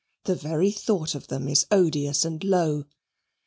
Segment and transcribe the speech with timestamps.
[0.23, 2.85] The very thought of them is odious and low.